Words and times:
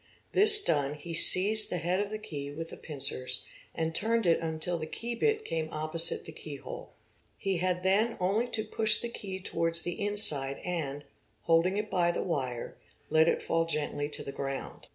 This 0.31 0.63
done 0.63 0.95
he 0.95 1.13
seized 1.13 1.69
the 1.69 1.77
head— 1.77 1.99
of 1.99 2.09
the 2.09 2.17
key 2.17 2.49
with 2.51 2.69
the 2.69 2.75
pincers 2.75 3.43
and 3.75 3.93
turned 3.93 4.25
it 4.25 4.39
until 4.39 4.79
the 4.79 4.87
key 4.87 5.13
bit 5.13 5.45
came 5.45 5.69
opposite 5.71 6.25
the 6.25 6.31
keyhole; 6.31 6.93
he 7.37 7.57
had 7.57 7.83
then 7.83 8.17
only 8.19 8.47
to 8.47 8.63
push 8.63 8.99
the 8.99 9.09
key 9.09 9.39
towards 9.39 9.83
the 9.83 10.03
inside 10.03 10.57
and, 10.65 11.03
holding 11.43 11.77
it 11.77 11.91
by 11.91 12.11
the 12.11 12.23
wire, 12.23 12.75
let 13.11 13.27
it 13.29 13.43
fall 13.43 13.65
gently 13.67 14.09
to 14.09 14.23
the 14.23 14.31
ground. 14.31 14.87